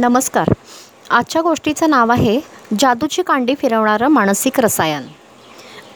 नमस्कार. 0.00 0.52
आजच्या 1.10 1.40
गोष्टीचं 1.42 1.90
नाव 1.90 2.10
आहे 2.12 2.40
जादूची 2.80 3.22
कांडी 3.22 3.54
फिरवणारं 3.54 4.08
मानसिक 4.08 4.60
रसायन. 4.60 5.02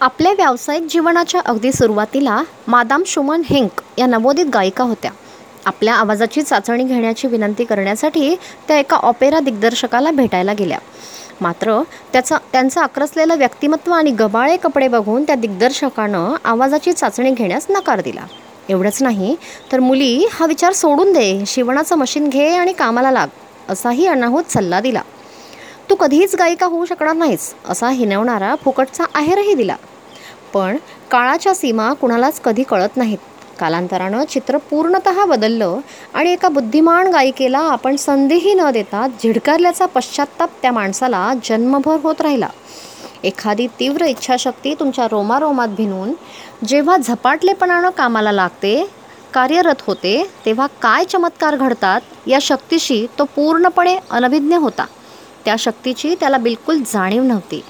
आपल्या 0.00 0.32
व्यावसायिक 0.32 0.86
जीवनाच्या 0.90 1.40
अगदी 1.44 1.72
सुरुवातीला 1.72 2.42
मादाम 2.68 3.02
शुमन 3.06 3.42
हेंक 3.50 3.80
या 3.98 4.06
नवोदित 4.06 4.46
गायिका 4.54 4.84
होत्या. 4.84 5.10
आपल्या 5.64 5.94
आवाजाची 5.94 6.42
चाचणी 6.42 6.84
घेण्याची 6.84 7.28
विनंती 7.28 7.64
करण्यासाठी 7.64 8.34
त्या 8.68 8.78
एका 8.78 8.96
ऑपेरा 8.96 9.40
दिग्दर्शकाला 9.40 10.10
भेटायला 10.10 10.52
गेल्या. 10.52 10.78
मात्र 11.40 11.82
त्याचं 12.12 12.36
त्यांचं 12.52 12.80
आक्रसलेलं 12.80 13.36
व्यक्तिमत्व 13.36 13.92
आणि 13.92 14.10
गबाळे 14.10 14.56
कपडे 14.56 14.88
बघून 14.88 15.24
त्या 15.24 15.34
दिग्दर्शकानं 15.34 16.34
आवाजाची 16.44 16.92
चाचणी 16.92 17.30
घेण्यास 17.30 17.66
नकार 17.70 18.00
दिला. 18.00 18.24
एवढंच 18.68 19.02
नाही 19.02 19.36
तर 19.72 19.80
मुली 19.80 20.26
हा 20.32 20.46
विचार 20.46 20.72
सोडून 20.72 21.12
दे 21.12 21.44
शिवणाचं 21.46 21.96
मशीन 21.96 22.28
घे 22.28 22.48
आणि 22.48 22.72
कामाला 22.72 23.10
लाग. 23.10 23.28
असाही 23.68 24.06
अनाहूत 24.06 24.44
सल्ला 24.50 24.80
दिला. 24.80 25.02
तू 25.90 25.94
कधीच 25.94 26.34
गायिका 26.36 26.66
होऊ 26.66 26.84
शकणार 26.84 27.16
नाहीस 27.16 27.54
असा 27.68 27.88
हिनवणारा 27.88 28.54
फुकटचा 28.54 29.04
आहेरही 29.14 29.54
दिला. 29.54 29.76
पण 30.54 30.76
काळाच्या 31.10 31.54
सीमा 31.54 31.92
कुणालाच 31.92 32.40
कधी 32.40 32.62
कळत 32.62 32.96
नाहीत. 32.96 33.18
कालांतरानं 33.60 34.24
चित्र 34.24 34.56
पूर्णत 34.56 35.08
बदललं 35.28 35.78
आणि 36.14 36.32
एका 36.32 36.48
बुद्धिमान 36.48 37.06
गायिकेला 37.06 37.58
आपण 37.58 37.96
संधीही 37.96 38.54
न 38.54 38.70
देता 38.70 39.06
झिडकारल्याचा 39.22 39.86
पश्चाताप 39.86 40.50
त्या 40.62 40.72
माणसाला 40.72 41.32
जन्मभर 41.44 41.96
होत 42.02 42.20
राहिला. 42.20 42.48
एखादी 43.24 43.66
तीव्र 43.66 44.04
इच्छाशक्ती 44.04 44.74
तुमच्या 44.74 45.06
रोमारोमात 45.10 45.68
भिनून 45.68 46.12
जेव्हा 46.66 46.96
झपाटलेपणानं 46.96 47.90
कामाला 47.90 48.32
लागते 48.32 48.90
कार्यरत 49.34 49.82
होते 49.86 50.30
तेव्हा 50.46 50.66
काय 50.66 51.04
चमत्कार 51.04 51.56
घडतात 51.56 52.00
या 52.26 52.38
शक्तीशी 52.42 53.06
तो 53.18 53.24
पूर्णपणे 53.24 53.98
अनभिज्ञ 54.10 54.56
होता. 54.56 54.84
त्या 55.44 55.54
शक्तीची 55.58 56.14
त्याला 56.20 56.36
बिलकुल 56.36 56.78
जाणीव 56.78 57.22
नव्हती. 57.22 57.62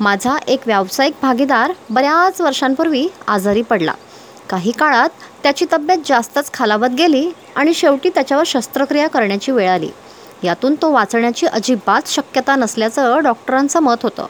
माझा 0.00 0.36
एक 0.48 0.60
व्यावसायिक 0.66 1.14
भागीदार 1.22 1.72
बऱ्याच 1.90 2.40
वर्षांपूर्वी 2.40 3.08
आजारी 3.26 3.62
पडला. 3.62 3.92
काही 4.50 4.70
काळात 4.70 5.08
त्याची 5.42 5.66
तब्येत 5.72 5.98
जास्तच 6.06 6.52
खालावत 6.52 6.94
गेली 6.98 7.30
आणि 7.56 7.74
शेवटी 7.74 8.08
त्याच्यावर 8.08 8.44
शस्त्रक्रिया 8.46 9.08
करण्याची 9.08 9.52
वेळ 9.52 9.70
आली. 9.70 9.90
यातून 10.42 10.74
तो 10.74 10.92
वाचण्याची 10.92 11.46
अजिबात 11.46 12.08
शक्यता 12.08 12.56
नसल्याचं 12.56 13.22
डॉक्टरांचं 13.22 13.80
मत 13.80 13.96
होतं. 14.02 14.26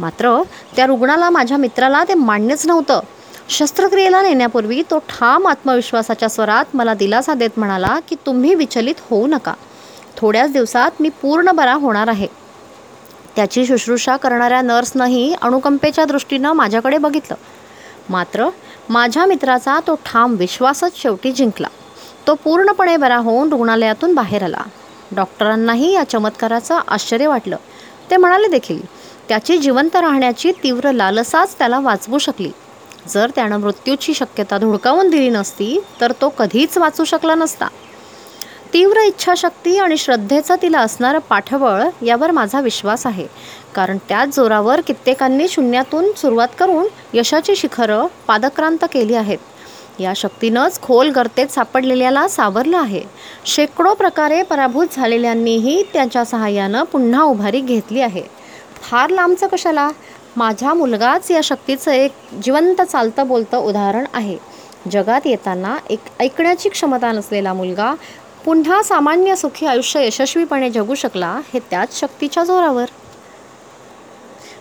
मात्र 0.00 0.42
त्या 0.76 0.86
रुग्णाला 0.86 1.30
माझ्या 1.30 1.56
मित्राला 1.56 2.04
ते 2.04 2.14
मान्यच 2.14 2.66
नव्हतं. 2.66 3.00
शस्त्रक्रियेला 3.48 4.22
नेण्यापूर्वी 4.22 4.82
तो 4.82 4.98
ठाम 4.98 5.46
आत्मविश्वासाच्या 5.46 6.28
स्वरात 6.28 6.64
मला 6.74 6.94
दिलासा 6.94 7.34
देत 7.34 7.50
म्हणाला 7.56 7.98
की 8.08 8.16
तुम्ही 8.26 8.54
विचलित 8.54 8.94
होऊ 9.10 9.26
नका. 9.26 9.54
थोड्याच 10.16 10.52
दिवसात 10.52 10.90
मी 11.00 11.08
पूर्ण 11.08 11.50
बरा 11.50 11.72
होणार 11.72 12.08
आहे. 12.08 12.26
त्याची 13.36 13.66
शुश्रूषा 13.66 14.16
करणाऱ्या 14.16 14.62
नर्सनंही 14.62 15.34
अणुकंपेच्या 15.42 16.04
दृष्टीनं 16.04 16.52
माझ्याकडे 16.52 16.98
बघितलं. 16.98 17.34
मात्र 18.10 18.48
माझ्या 18.88 19.26
मित्राचा 19.26 19.80
तो 19.86 19.94
ठाम 19.94 20.34
विश्वासच 20.34 21.02
शेवटी 21.02 21.32
जिंकला. 21.32 21.68
तो 22.26 22.34
पूर्णपणे 22.34 22.96
बरा 22.96 23.16
होऊन 23.16 23.48
रुग्णालयातून 23.48 24.14
बाहेर 24.14 24.42
आला. 24.42 24.62
डॉक्टरांनाही 25.12 25.92
या 25.92 26.04
चमत्काराचं 26.04 26.80
आश्चर्य 26.88 27.26
वाटलं. 27.26 27.56
ते 28.10 28.16
म्हणाले 28.16 28.48
देखील 28.48 28.84
त्याची 29.28 29.58
जिवंत 29.58 29.96
राहण्याची 29.96 30.52
तीव्र 30.52 30.92
लालसाच 30.92 31.58
त्याला 31.58 31.80
वाचवू 31.80 32.18
शकली. 32.18 32.50
जर 33.08 33.30
त्यानं 33.34 33.60
मृत्यूची 33.60 34.14
शक्यता 34.14 34.58
धुडकावून 34.58 35.10
दिली 35.10 35.28
नसती 35.28 35.80
तर 36.00 36.12
तो 36.12 36.28
कधीच 36.28 36.78
वाचू 36.78 37.04
शकला 37.04 37.34
नसता. 37.34 37.68
तीव्र 38.72 39.00
इच्छाशक्ती 39.00 39.78
आणि 39.78 39.96
श्रद्धेचं 39.96 40.54
तिला 40.62 40.78
असणारं 40.78 41.18
पाठबळ 41.18 41.84
यावर 42.02 42.30
माझा 42.30 42.60
विश्वास 42.60 43.06
आहे. 43.06 43.26
कारण 43.74 43.98
त्याच 44.08 44.36
जोरावर 44.36 44.80
कित्येकांनी 44.80 45.48
शून्यातून 45.48 46.12
सुरुवात 46.16 46.48
करून 46.58 46.86
यशाची 47.14 47.56
शिखरं 47.56 48.06
पादक्रांत 48.26 48.84
केली 48.92 49.14
आहेत. 49.14 49.38
या 50.00 50.12
शक्तीनंच 50.16 50.80
खोल 50.80 51.10
गर्तेत 51.10 51.46
सापडलेल्याला 51.46 52.28
सावरलं 52.28 52.78
आहे. 52.78 53.02
शेकडो 53.46 53.94
प्रकारे 53.94 54.42
पराभूत 54.42 54.86
झालेल्यांनीही 54.96 55.82
त्याच्या 55.92 56.24
सहाय्यानं 56.24 56.82
पुन्हा 56.82 57.22
उभारी 57.22 57.60
घेतली 57.60 58.00
आहे. 58.00 58.22
फार 58.82 59.10
लांबचं 59.10 59.46
कशाला? 59.46 59.90
माझा 60.36 60.72
मुलगाच 60.74 61.30
या 61.30 61.40
शक्तीचं 61.44 61.90
एक 61.90 62.12
जिवंत 62.44 62.82
चालतं 62.82 63.26
बोलतं 63.28 63.58
उदाहरण 63.58 64.04
आहे. 64.14 64.36
जगात 64.90 65.20
येताना 65.24 65.76
एक 65.90 66.00
ऐकण्याची 66.20 66.68
क्षमता 66.68 67.12
नसलेला 67.12 67.52
मुलगा 67.54 67.94
पुन्हा 68.44 68.82
सामान्य 68.82 69.36
सुखी 69.36 69.66
आयुष्य 69.66 70.06
यशस्वीपणे 70.06 70.70
जगू 70.70 70.94
शकला 70.94 71.40
हे 71.52 71.58
त्याच 71.58 72.00
शक्तीच्या 72.00 72.44
जोरावर. 72.44 72.84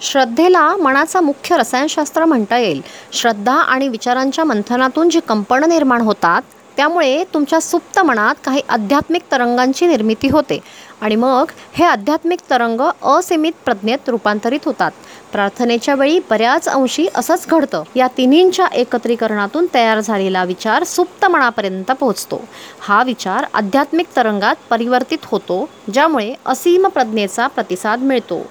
श्रद्धेला 0.00 0.76
मनाचा 0.76 1.20
मुख्य 1.20 1.56
रसायनशास्त्र 1.56 2.24
म्हणता 2.24 2.58
येईल. 2.58 2.82
श्रद्धा 3.12 3.54
आणि 3.54 3.88
विचारांच्या 3.88 4.44
मंथनातून 4.44 5.08
जी 5.08 5.20
कंपनं 5.20 5.68
निर्माण 5.68 6.00
होतात 6.00 6.42
त्यामुळे 6.76 7.24
तुमच्या 7.24 7.60
सुप्त 7.60 7.98
मनात 7.98 8.34
काही 8.44 8.60
आध्यात्मिक 8.68 9.22
तरंगांची 9.32 9.86
निर्मिती 9.86 10.28
होते. 10.28 10.58
आणि 11.00 11.16
मग 11.16 11.50
हे 11.72 11.84
आध्यात्मिक 11.84 12.38
तरंग 12.50 12.80
असीमित 13.02 13.52
प्रज्ञेत 13.64 14.08
रूपांतरित 14.08 14.60
होतात. 14.64 14.90
प्रार्थनेच्या 15.32 15.94
वेळी 15.94 16.18
बऱ्याच 16.30 16.68
अंशी 16.68 17.08
असंच 17.14 17.46
घडतं. 17.48 17.82
या 17.96 18.06
तिन्हींच्या 18.16 18.66
एकत्रीकरणातून 18.66 19.66
तयार 19.74 20.00
झालेला 20.00 20.44
विचार 20.44 20.84
सुप्त 20.84 21.24
मनापर्यंत 21.24 21.92
पोहोचतो. 21.92 22.44
हा 22.80 23.02
विचार 23.02 23.46
आध्यात्मिक 23.54 24.06
तरंगात 24.16 24.56
परिवर्तित 24.70 25.18
होतो 25.24 25.68
ज्यामुळे 25.94 26.34
असीम 26.46 26.86
प्रज्ञेचा 26.86 27.46
प्रतिसाद 27.46 28.00
मिळतो. 28.00 28.46